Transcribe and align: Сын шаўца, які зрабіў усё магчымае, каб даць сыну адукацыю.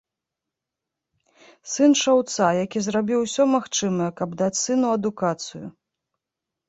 Сын 1.73 1.91
шаўца, 2.03 2.47
які 2.63 2.79
зрабіў 2.87 3.19
усё 3.27 3.43
магчымае, 3.57 4.09
каб 4.23 4.29
даць 4.43 4.59
сыну 4.65 4.87
адукацыю. 4.99 5.65